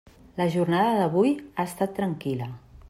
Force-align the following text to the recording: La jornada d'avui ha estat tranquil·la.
La 0.39 0.47
jornada 0.55 0.95
d'avui 1.01 1.35
ha 1.53 1.67
estat 1.73 1.97
tranquil·la. 2.01 2.51